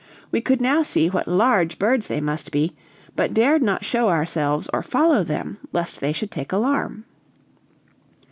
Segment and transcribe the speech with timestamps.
[0.31, 2.75] We could now see what large birds they must be,
[3.15, 7.05] but dared not show ourselves or follow them, lest they should take alarm.